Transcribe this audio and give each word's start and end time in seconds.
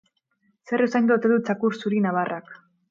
Zer 0.71 0.83
usaindu 0.87 1.17
ote 1.19 1.33
du 1.35 1.39
txakur 1.51 1.81
zuri-nabarrak. 1.83 2.53